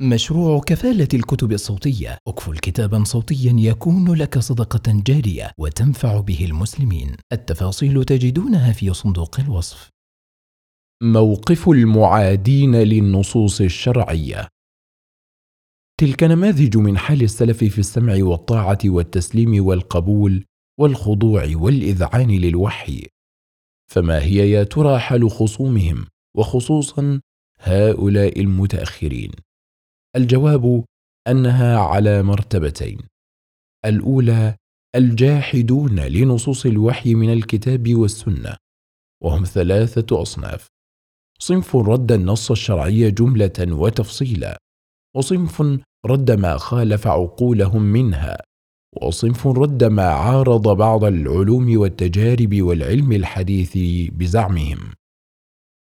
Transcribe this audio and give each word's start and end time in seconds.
مشروع 0.00 0.60
كفالة 0.60 1.08
الكتب 1.14 1.52
الصوتية. 1.52 2.18
اكفل 2.28 2.58
كتابا 2.58 3.04
صوتيا 3.04 3.54
يكون 3.58 4.14
لك 4.14 4.38
صدقة 4.38 5.02
جارية 5.06 5.52
وتنفع 5.58 6.20
به 6.20 6.44
المسلمين. 6.44 7.16
التفاصيل 7.32 8.04
تجدونها 8.04 8.72
في 8.72 8.94
صندوق 8.94 9.40
الوصف. 9.40 9.90
موقف 11.02 11.68
المعادين 11.68 12.76
للنصوص 12.76 13.60
الشرعية. 13.60 14.48
تلك 16.00 16.22
نماذج 16.22 16.76
من 16.76 16.98
حال 16.98 17.22
السلف 17.22 17.64
في 17.64 17.78
السمع 17.78 18.16
والطاعة 18.20 18.78
والتسليم 18.84 19.66
والقبول 19.66 20.44
والخضوع 20.80 21.50
والإذعان 21.54 22.30
للوحي. 22.30 23.06
فما 23.92 24.22
هي 24.22 24.50
يا 24.50 24.64
ترى 24.64 24.98
حال 24.98 25.30
خصومهم؟ 25.30 26.06
وخصوصا 26.36 27.20
هؤلاء 27.58 28.40
المتأخرين. 28.40 29.30
الجواب 30.16 30.84
أنها 31.28 31.78
على 31.78 32.22
مرتبتين. 32.22 32.98
الأولى 33.84 34.56
الجاحدون 34.96 36.00
لنصوص 36.00 36.66
الوحي 36.66 37.14
من 37.14 37.32
الكتاب 37.32 37.94
والسنة 37.94 38.56
وهم 39.22 39.44
ثلاثة 39.44 40.22
أصناف. 40.22 40.66
صنف 41.38 41.76
رد 41.76 42.12
النص 42.12 42.50
الشرعي 42.50 43.10
جملة 43.10 43.52
وتفصيلا 43.60 44.58
وصنف 45.16 45.62
رد 46.06 46.30
ما 46.30 46.56
خالف 46.56 47.06
عقولهم 47.06 47.82
منها 47.82 48.36
وصنف 49.02 49.46
رد 49.46 49.84
ما 49.84 50.08
عارض 50.08 50.68
بعض 50.76 51.04
العلوم 51.04 51.78
والتجارب 51.78 52.62
والعلم 52.62 53.12
الحديث 53.12 53.78
بزعمهم. 54.12 54.92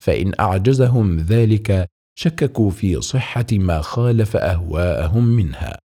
فإن 0.04 0.32
أعجزهم 0.40 1.16
ذلك 1.16 1.86
شككوا 2.22 2.70
في 2.70 3.00
صحة 3.00 3.46
ما 3.52 3.80
خالف 3.80 4.36
أهواءهم 4.36 5.24
منها. 5.24 5.78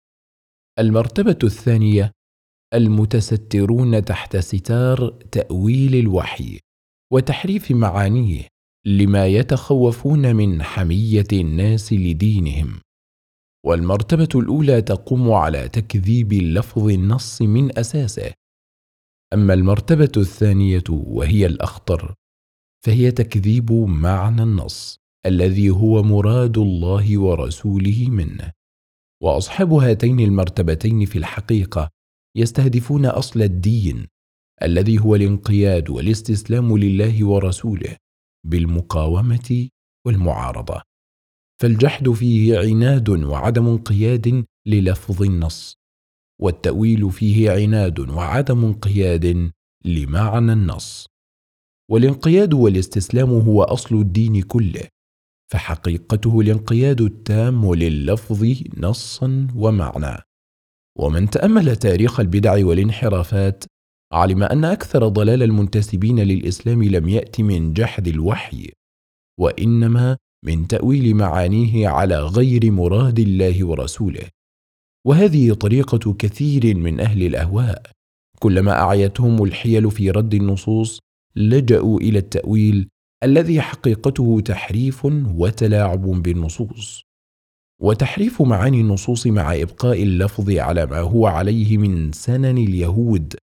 المرتبة 0.79 1.39
الثانية 1.45 2.11
المتسترون 2.75 4.05
تحت 4.05 4.37
ستار 4.37 5.11
تأويل 5.11 5.95
الوحي 5.95 6.61
وتحريف 7.13 7.71
معانيه 7.71 8.49
لما 8.87 9.27
يتخوفون 9.27 10.37
من 10.37 10.63
حمية 10.63 11.27
الناس 11.33 11.93
لدينهم. 11.93 12.81
والمرتبة 13.67 14.29
الأولى 14.35 14.83
تقوم 14.83 15.33
على 15.33 15.69
تكذيب 15.69 16.33
لفظ 16.33 16.89
النص 16.89 17.43
من 17.43 17.79
أساسه. 17.79 18.33
أما 19.35 19.55
المرتبة 19.55 20.13
الثانية 20.17 20.85
وهي 20.91 21.47
الأخطر 21.47 22.15
فهي 22.87 23.11
تكذيب 23.11 23.73
معنى 23.73 24.43
النص. 24.43 25.04
الذي 25.27 25.71
هو 25.71 26.03
مراد 26.03 26.59
الله 26.59 27.19
ورسوله 27.19 28.07
منه. 28.09 28.53
وأصحاب 29.23 29.73
هاتين 29.73 30.21
المرتبتين 30.21 31.05
في 31.05 31.19
الحقيقة 31.19 31.91
يستهدفون 32.37 33.07
أصل 33.07 33.43
الدين 33.43 34.07
الذي 34.63 34.99
هو 34.99 35.15
الانقياد 35.15 35.91
والاستسلام 35.91 36.79
لله 36.79 37.27
ورسوله 37.27 37.97
بالمقاومة 38.47 39.69
والمعارضة. 40.07 40.83
فالجحد 41.63 42.11
فيه 42.11 42.59
عناد 42.59 43.09
وعدم 43.09 43.69
انقياد 43.69 44.45
للفظ 44.67 45.23
النص 45.23 45.75
والتأويل 46.41 47.11
فيه 47.11 47.51
عناد 47.51 48.01
وعدم 48.01 48.65
انقياد 48.65 49.53
لمعنى 49.85 50.53
النص. 50.53 51.07
والانقياد 51.91 52.55
والاستسلام 52.55 53.31
هو 53.31 53.63
أصل 53.63 53.95
الدين 53.95 54.43
كله 54.43 54.94
فحقيقته 55.53 56.41
الانقياد 56.41 57.01
التام 57.01 57.75
لللفظ 57.75 58.47
نصا 58.77 59.49
ومعنى. 59.55 60.23
ومن 60.99 61.31
تأمل 61.31 61.77
تاريخ 61.77 62.21
البدع 62.21 62.67
والانحرافات 62.67 63.65
علم 64.13 64.43
أن 64.43 64.65
أكثر 64.65 65.09
ضلال 65.09 65.43
المنتسبين 65.43 66.21
للإسلام 66.21 66.83
لم 66.83 67.09
يأت 67.09 67.41
من 67.41 67.73
جحد 67.73 68.09
الوحي 68.09 68.73
وإنما 69.41 70.17
من 70.45 70.67
تأويل 70.67 71.15
معانيه 71.15 71.89
على 71.89 72.21
غير 72.21 72.71
مراد 72.71 73.19
الله 73.19 73.67
ورسوله. 73.67 74.29
وهذه 75.07 75.53
طريقة 75.53 76.13
كثير 76.13 76.77
من 76.77 77.01
أهل 77.01 77.23
الأهواء. 77.23 77.83
كلما 78.39 78.73
أعيتهم 78.73 79.45
الحيل 79.45 79.91
في 79.91 80.11
رد 80.11 80.35
النصوص 80.35 81.01
لجأوا 81.37 82.01
إلى 82.01 82.19
التأويل 82.19 82.89
الذي 83.25 83.61
حقيقته 83.61 84.41
تحريف 84.45 85.05
وتلاعب 85.35 86.03
بالنصوص. 86.03 87.05
وتحريف 87.81 88.43
معاني 88.43 88.81
النصوص 88.81 89.27
مع 89.27 89.55
إبقاء 89.55 90.03
اللفظ 90.03 90.51
على 90.51 90.87
ما 90.87 91.01
هو 91.01 91.27
عليه 91.27 91.79
من 91.79 92.13
سنن 92.13 92.59
اليهود 92.59 93.35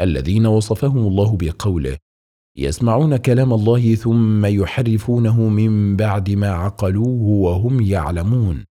الذين 0.00 0.46
وصفهم 0.46 0.98
الله 0.98 1.36
بقوله 1.36 1.96
يسمعون 2.56 3.16
كلام 3.16 3.52
الله 3.52 3.94
ثم 3.94 4.46
يحرفونه 4.46 5.48
من 5.48 5.96
بعد 5.96 6.30
ما 6.30 6.48
عقلوه 6.48 7.22
وهم 7.22 7.80
يعلمون. 7.80 8.64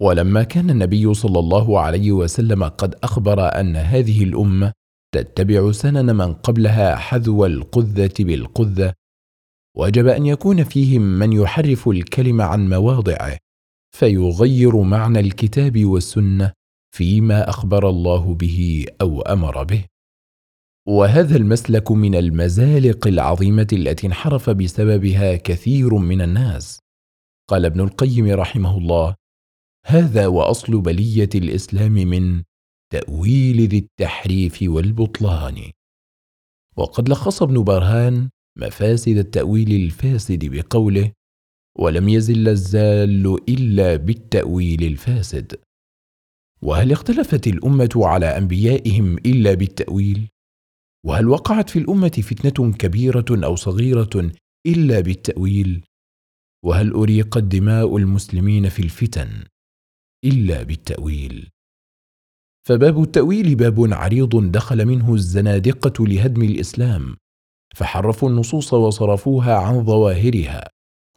ولما 0.00 0.42
كان 0.42 0.70
النبي 0.70 1.14
صلى 1.14 1.38
الله 1.38 1.80
عليه 1.80 2.12
وسلم 2.12 2.64
قد 2.64 2.94
أخبر 3.02 3.60
أن 3.60 3.76
هذه 3.76 4.24
الأمة 4.24 4.72
تتبع 5.14 5.72
سنن 5.72 6.16
من 6.16 6.32
قبلها 6.32 6.96
حذو 6.96 7.46
القذة 7.46 8.14
بالقذة 8.20 8.99
وجب 9.80 10.06
أن 10.06 10.26
يكون 10.26 10.64
فيهم 10.64 11.02
من 11.02 11.32
يحرف 11.32 11.88
الكلم 11.88 12.40
عن 12.40 12.68
مواضعه 12.68 13.38
فيغير 13.96 14.76
معنى 14.82 15.20
الكتاب 15.20 15.84
والسنة 15.84 16.52
فيما 16.96 17.48
أخبر 17.48 17.88
الله 17.88 18.34
به 18.34 18.86
أو 19.00 19.22
أمر 19.22 19.64
به. 19.64 19.84
وهذا 20.88 21.36
المسلك 21.36 21.90
من 21.90 22.14
المزالق 22.14 23.06
العظيمة 23.06 23.66
التي 23.72 24.06
انحرف 24.06 24.50
بسببها 24.50 25.36
كثير 25.36 25.94
من 25.94 26.20
الناس. 26.22 26.78
قال 27.50 27.64
ابن 27.64 27.80
القيم 27.80 28.26
رحمه 28.30 28.78
الله 28.78 29.14
هذا 29.86 30.26
وأصل 30.26 30.80
بلية 30.80 31.28
الإسلام 31.34 31.92
من 31.92 32.42
تأويل 32.92 33.68
ذي 33.68 33.78
التحريف 33.78 34.58
والبطلان 34.62 35.70
وقد 36.76 37.08
لخص 37.08 37.42
ابن 37.42 37.64
برهان 37.64 38.30
مفاسد 38.58 39.16
التأويل 39.16 39.84
الفاسد 39.84 40.44
بقوله 40.44 41.12
ولم 41.78 42.08
يزل 42.08 42.48
الزال 42.48 43.38
إلا 43.48 43.96
بالتأويل 43.96 44.82
الفاسد. 44.84 45.60
وهل 46.62 46.92
اختلفت 46.92 47.46
الأمة 47.46 47.90
على 47.96 48.26
أنبيائهم 48.26 49.18
إلا 49.18 49.54
بالتأويل؟ 49.54 50.28
وهل 51.06 51.28
وقعت 51.28 51.70
في 51.70 51.78
الأمة 51.78 52.08
فتنة 52.08 52.72
كبيرة 52.72 53.24
أو 53.30 53.56
صغيرة 53.56 54.32
إلا 54.66 55.00
بالتأويل؟ 55.00 55.84
وهل 56.64 56.92
اريقت 56.92 57.42
دماء 57.42 57.96
المسلمين 57.96 58.68
في 58.68 58.82
الفتن 58.82 59.44
إلا 60.24 60.62
بالتأويل؟ 60.62 61.48
فباب 62.68 63.02
التأويل 63.02 63.54
باب 63.54 63.92
عريض 63.92 64.52
دخل 64.52 64.86
منه 64.86 65.14
الزنادقة 65.14 66.06
لهدم 66.06 66.42
الإسلام 66.42 67.16
فحرفوا 67.74 68.28
النصوص 68.28 68.74
وصرفوها 68.74 69.54
عن 69.54 69.84
ظواهرها 69.84 70.68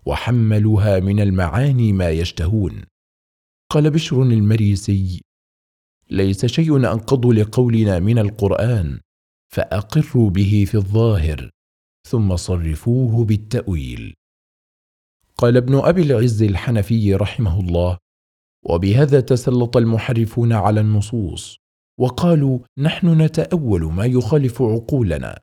وحملوها 0.06 1.00
من 1.00 1.19
المعاني 1.19 1.94
ما 1.94 2.09
يشتهون. 2.09 2.84
قال 3.72 3.91
بشر 3.91 4.22
المريسي 4.22 5.22
ليس 6.09 6.46
شيء 6.46 6.78
أنقض 6.78 7.25
لقولنا 7.25 8.00
من 8.00 8.19
القرآن 8.19 9.00
فأقروا 9.53 10.30
به 10.30 10.66
في 10.68 10.75
الظاهر 10.75 11.50
ثم 12.08 12.36
صرفوه 12.36 13.25
بالتأويل. 13.25 14.13
قال 15.38 15.58
ابن 15.58 15.75
أبي 15.75 16.02
العز 16.02 16.44
الحنفي 16.44 17.16
رحمه 17.16 17.59
الله 17.59 17.97
وبهذا 18.66 19.19
تسلط 19.19 19.78
المحرفون 19.78 20.54
على 20.54 20.80
النصوص 20.81 21.57
وقالوا 22.00 22.60
نحن 22.78 23.22
نتأول 23.22 23.83
ما 23.83 24.06
يخالف 24.06 24.62
عقولنا 24.62 25.39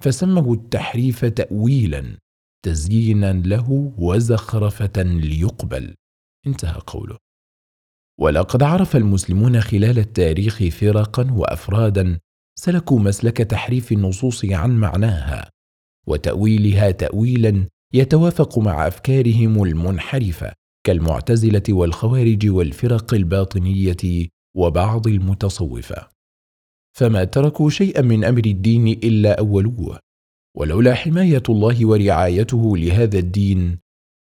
فسموا 0.00 0.54
التحريف 0.54 1.24
تاويلا 1.24 2.18
تزيينا 2.64 3.32
له 3.32 3.92
وزخرفة 3.98 5.02
ليقبل. 5.02 5.94
انتهى 6.46 6.80
قوله. 6.86 7.16
ولقد 8.20 8.62
عرف 8.62 8.96
المسلمون 8.96 9.60
خلال 9.60 9.98
التاريخ 9.98 10.62
فرقا 10.62 11.32
وافرادا 11.32 12.18
سلكوا 12.58 13.00
مسلك 13.00 13.36
تحريف 13.36 13.92
النصوص 13.92 14.44
عن 14.44 14.76
معناها 14.76 15.50
وتأويلها 16.06 16.90
تاويلا 16.90 17.68
يتوافق 17.94 18.58
مع 18.58 18.86
أفكارهم 18.86 19.62
المنحرفة 19.62 20.52
كالمعتزلة 20.86 21.62
والخوارج 21.68 22.50
والفرق 22.50 23.14
الباطنية 23.14 24.28
وبعض 24.56 25.06
المتصوفة. 25.06 26.17
فما 26.98 27.24
تركوا 27.24 27.70
شيئا 27.70 28.02
من 28.02 28.24
أمر 28.24 28.42
الدين 28.46 28.88
إلا 28.88 29.38
أولوه. 29.38 29.98
ولولا 30.56 30.94
حماية 30.94 31.42
الله 31.48 31.86
ورعايته 31.86 32.76
لهذا 32.76 33.18
الدين 33.18 33.78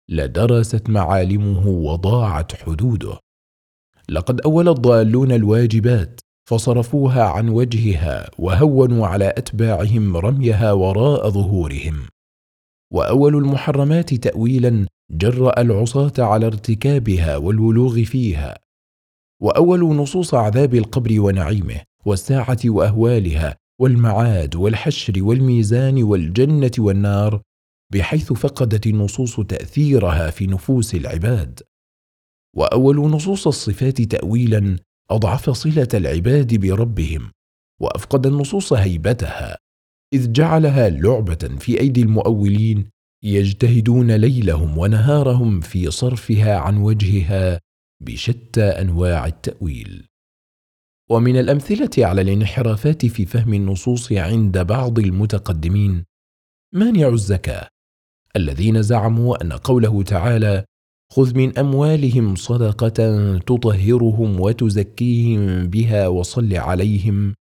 لدرست 0.09 0.89
معالمه 0.89 1.67
وضاعت 1.67 2.55
حدوده. 2.55 3.19
لقد 4.09 4.41
أول 4.41 4.69
الضالون 4.69 5.31
الواجبات 5.31 6.21
فصرفوها 6.49 7.23
عن 7.23 7.49
وجهها 7.49 8.29
وهونوا 8.39 9.07
على 9.07 9.33
أتباعهم 9.37 10.17
رميها 10.17 10.71
وراء 10.71 11.29
ظهورهم. 11.29 12.07
وأول 12.93 13.35
المحرمات 13.35 14.13
تاويلا 14.13 14.85
جرا 15.11 15.61
العصاة 15.61 16.13
على 16.17 16.45
ارتكابها 16.45 17.37
والولوغ 17.37 18.03
فيها. 18.03 18.57
وأول 19.41 19.95
نصوص 19.95 20.33
عذاب 20.33 20.75
القبر 20.75 21.21
ونعيمه. 21.21 21.81
والساعة 22.05 22.59
وأهوالها 22.65 23.55
والمعاد 23.81 24.55
والحشر 24.55 25.23
والميزان 25.23 26.03
والجنة 26.03 26.71
والنار 26.79 27.41
بحيث 27.93 28.33
فقدت 28.33 28.87
النصوص 28.87 29.39
تأثيرها 29.39 30.29
في 30.29 30.47
نفوس 30.47 30.95
العباد. 30.95 31.61
وأول 32.55 32.97
نصوص 32.97 33.47
الصفات 33.47 34.01
تاويلا 34.01 34.79
أضعف 35.11 35.49
صلة 35.49 35.87
العباد 35.93 36.55
بربهم 36.55 37.31
وأفقد 37.81 38.27
النصوص 38.27 38.73
هيبتها 38.73 39.57
إذ 40.13 40.31
جعلها 40.31 40.89
لعبة 40.89 41.57
في 41.59 41.79
أيدي 41.79 42.01
المؤولين 42.01 42.89
يجتهدون 43.23 44.11
ليلهم 44.11 44.77
ونهارهم 44.77 45.59
في 45.59 45.91
صرفها 45.91 46.57
عن 46.57 46.77
وجهها 46.77 47.59
بشتى 48.03 48.63
أنواع 48.63 49.25
التأويل. 49.25 50.05
ومن 51.09 51.37
الأمثلة 51.37 51.89
على 51.97 52.21
الانحرافات 52.21 53.05
في 53.05 53.25
فهم 53.25 53.53
النصوص 53.53 54.11
عند 54.11 54.57
بعض 54.57 54.99
المتقدمين 54.99 56.05
مانع 56.73 57.07
الزكاة؟ 57.07 57.67
الذين 58.35 58.81
زعموا 58.81 59.43
أن 59.43 59.53
قوله 59.53 60.03
تعالى 60.03 60.65
خذ 61.11 61.37
من 61.37 61.57
أموالهم 61.57 62.35
صدقة 62.35 62.97
تطهرهم 63.37 64.39
وتزكيهم 64.39 65.67
بها 65.67 66.07
وصل 66.07 66.53
عليهم 66.53 67.33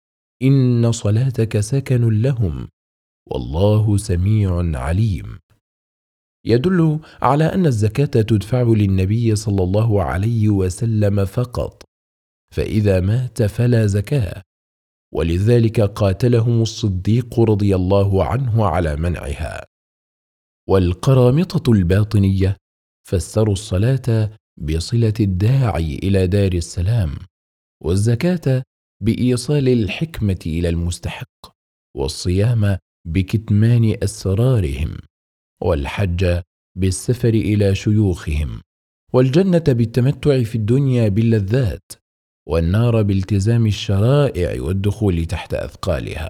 إن 0.43 0.93
صلاتك 0.93 1.61
سكن 1.61 2.23
لهم 2.23 2.69
والله 3.31 3.97
سميع 3.97 4.79
عليم. 4.79 5.39
يدل 6.47 6.99
على 7.23 7.45
أن 7.45 7.67
الزكاة 7.67 8.23
تدفع 8.23 8.63
للنبي 8.63 9.37
صلى 9.37 9.63
الله 9.63 10.03
عليه 10.03 10.49
وسلم 10.49 11.25
فقط 11.25 11.83
فإذا 12.55 13.01
مات 13.01 13.43
فلا 13.43 13.87
زكاة. 13.87 14.43
ولذلك 15.15 15.81
قاتلهم 15.81 16.63
الصديق 16.63 17.41
رضي 17.41 17.75
الله 17.77 18.25
عنه 18.25 18.67
على 18.67 18.97
منعها. 18.97 19.65
والقرامطة 20.69 21.73
الباطنية 21.73 22.57
فسروا 23.09 23.53
الصلاة 23.53 24.31
بصلة 24.57 25.15
الداعي 25.21 25.95
إلى 25.95 26.27
دار 26.27 26.53
السلام 26.53 27.15
والزكاة 27.83 28.63
بإيصال 29.03 29.69
الحكمة 29.69 30.39
إلى 30.47 30.69
المستحق 30.69 31.55
والصيام 31.97 32.79
بكتمان 33.07 33.97
أسرارهم 34.03 34.97
والحج 35.63 36.41
بالسفر 36.79 37.29
إلى 37.29 37.75
شيوخهم 37.75 38.61
والجنة 39.13 39.65
بالتمتع 39.69 40.43
في 40.43 40.55
الدنيا 40.55 41.09
باللذات 41.09 41.93
والنار 42.49 43.03
بالتزام 43.03 43.67
الشرائع 43.67 44.63
والدخول 44.63 45.27
تحت 45.27 45.55
أثقالها. 45.55 46.29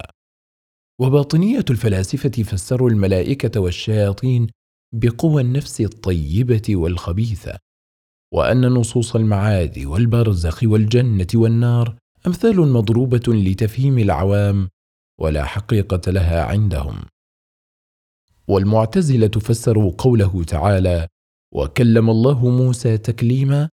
وباطنية 1.00 1.64
الفلاسفة 1.70 2.42
فسروا 2.42 2.90
الملائكة 2.90 3.60
والشياطين 3.60 4.46
بقوى 4.94 5.42
النفس 5.42 5.80
الطيبة 5.80 6.62
والخبيثة 6.70 7.58
وأن 8.32 8.66
نصوص 8.66 9.16
المعاد 9.16 9.78
والبرزخ 9.78 10.62
والجنة 10.62 11.26
والنار 11.34 11.96
أمثال 12.26 12.72
مضروبة 12.72 13.22
لتفهيم 13.28 13.98
العوام 13.98 14.68
ولا 15.20 15.44
حقيقة 15.44 16.10
لها 16.10 16.44
عندهم. 16.44 16.96
والمعتزلة 18.48 19.28
فسروا 19.28 19.92
قوله 19.98 20.44
تعالى 20.44 21.08
وكلم 21.54 22.10
الله 22.10 22.50
موسى 22.50 22.98
تكليما 22.98 23.68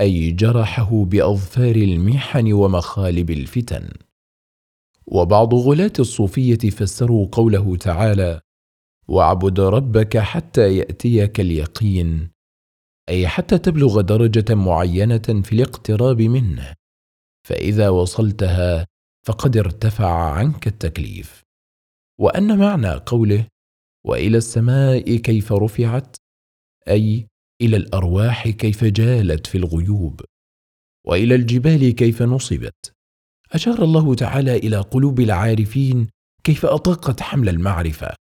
أي 0.00 0.30
جرحه 0.30 1.04
بأظفار 1.04 1.76
المحن 1.76 2.52
ومخالب 2.52 3.30
الفتن. 3.30 3.88
وبعض 5.06 5.54
غلاة 5.54 5.92
الصوفية 5.98 6.70
فسروا 6.70 7.28
قوله 7.32 7.76
تعالى 7.76 8.40
واعبد 9.08 9.60
ربك 9.60 10.18
حتى 10.18 10.76
يأتيك 10.76 11.40
اليقين 11.40 12.30
أي 13.08 13.28
حتى 13.28 13.58
تبلغ 13.58 14.00
درجة 14.00 14.54
معينة 14.54 15.42
في 15.44 15.52
الاقتراب 15.52 16.22
منه. 16.22 16.74
فإذا 17.48 17.88
وصلتها 17.88 18.86
فقد 19.26 19.56
ارتفع 19.56 20.30
عنك 20.30 20.66
التكليف. 20.66 21.42
وأن 22.20 22.58
معنى 22.58 22.90
قوله 22.90 23.46
وإلى 24.06 24.38
السماء 24.38 25.16
كيف 25.16 25.52
رفعت؟ 25.52 26.16
أي 26.88 27.28
إلى 27.62 27.76
الأرواح 27.76 28.48
كيف 28.48 28.84
جالت 28.84 29.46
في 29.46 29.58
الغيوب 29.58 30.20
وإلى 31.06 31.34
الجبال 31.34 31.90
كيف 31.94 32.22
نصبت. 32.22 32.92
أشار 33.52 33.84
الله 33.84 34.14
تعالى 34.14 34.56
إلى 34.56 34.76
قلوب 34.76 35.20
العارفين 35.20 36.08
كيف 36.44 36.66
أطاقت 36.66 37.20
حمل 37.20 37.48
المعرفة. 37.48 38.14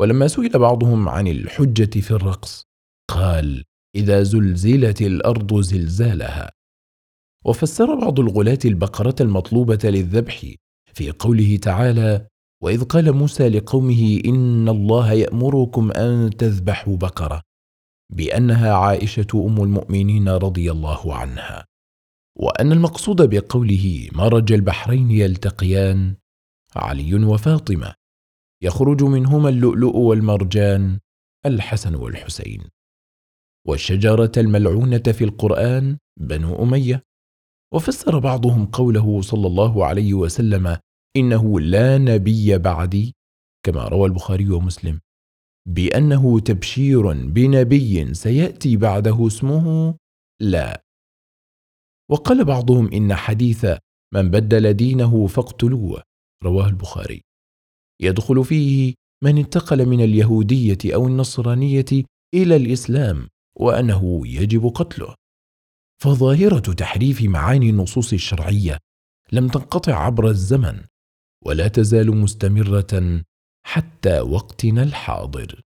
ولما 0.00 0.28
سئل 0.28 0.58
بعضهم 0.58 1.08
عن 1.08 1.28
الحجة 1.28 2.00
في 2.00 2.10
الرقص 2.10 2.62
قال 3.10 3.64
إذا 3.96 4.22
زلزلت 4.22 5.02
الأرض 5.02 5.60
زلزالها. 5.60 6.50
وفسر 7.44 7.94
بعض 7.94 8.20
الغلاة 8.20 8.58
البقرة 8.64 9.14
المطلوبة 9.20 9.78
للذبح 9.84 10.54
في 10.92 11.10
قوله 11.10 11.56
تعالى: 11.56 12.26
وإذ 12.62 12.84
قال 12.84 13.12
موسى 13.12 13.48
لقومه 13.48 14.20
إن 14.24 14.68
الله 14.68 15.12
يأمركم 15.12 15.92
أن 15.92 16.30
تذبحوا 16.36 16.96
بقرة، 16.96 17.42
بأنها 18.10 18.72
عائشة 18.74 19.26
أم 19.34 19.62
المؤمنين 19.62 20.28
رضي 20.28 20.70
الله 20.70 21.14
عنها، 21.14 21.64
وأن 22.38 22.72
المقصود 22.72 23.34
بقوله 23.34 24.08
مرج 24.12 24.52
البحرين 24.52 25.10
يلتقيان 25.10 26.16
علي 26.76 27.14
وفاطمة، 27.14 27.94
يخرج 28.62 29.02
منهما 29.02 29.48
اللؤلؤ 29.48 29.96
والمرجان 29.96 30.98
الحسن 31.46 31.94
والحسين. 31.94 32.62
والشجرة 33.66 34.32
الملعونة 34.36 35.02
في 35.12 35.24
القرآن 35.24 35.98
بنو 36.20 36.62
أمية، 36.62 37.02
وفسر 37.74 38.18
بعضهم 38.18 38.66
قوله 38.66 39.22
صلى 39.22 39.46
الله 39.46 39.86
عليه 39.86 40.14
وسلم 40.14 40.78
إنه 41.16 41.60
لا 41.60 41.98
نبي 41.98 42.58
بعدي 42.58 43.14
كما 43.62 43.88
روى 43.88 44.06
البخاري 44.08 44.50
ومسلم 44.50 45.00
بأنه 45.66 46.40
تبشير 46.40 47.12
بنبي 47.12 48.14
سيأتي 48.14 48.76
بعده 48.76 49.26
اسمه 49.26 49.94
لا. 50.40 50.82
وقال 52.10 52.44
بعضهم 52.44 52.92
إن 52.92 53.14
حديث 53.14 53.66
من 54.14 54.30
بدل 54.30 54.72
دينه 54.72 55.26
فاقتلوه 55.26 56.02
رواه 56.44 56.68
البخاري. 56.68 57.22
يدخل 58.02 58.44
فيه 58.44 58.94
من 59.24 59.38
انتقل 59.38 59.86
من 59.86 60.00
اليهودية 60.00 60.78
أو 60.94 61.06
النصرانية 61.06 62.04
إلى 62.34 62.56
الإسلام 62.56 63.28
وأنه 63.58 64.26
يجب 64.26 64.66
قتله. 64.66 65.14
فظاهرة 66.02 66.72
تحريف 66.72 67.22
معاني 67.22 67.70
النصوص 67.70 68.12
الشرعية 68.12 68.78
لم 69.32 69.48
تنقطع 69.48 69.94
عبر 69.94 70.28
الزمن 70.28 70.84
ولا 71.44 71.68
تزال 71.68 72.16
مستمرة 72.16 73.22
حتى 73.68 74.20
وقتنا 74.20 74.82
الحاضر. 74.82 75.60